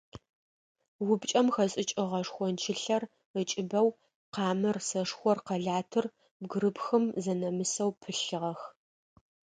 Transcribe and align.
Упкӏэм 1.11 1.47
хэшӏыкӏыгъэ 1.55 2.21
шхончылъэр 2.27 3.03
ыкӏыбэу, 3.39 3.87
къамэр, 4.33 4.77
сэшхор, 4.87 5.37
къэлатыр 5.47 6.05
бгырыпхым 6.41 7.03
зэнэмысэу 7.23 7.91
пылъыгъэх. 8.01 8.61